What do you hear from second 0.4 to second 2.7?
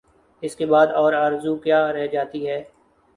اس کے بعد اور آرزو کیا رہ جاتی ہے؟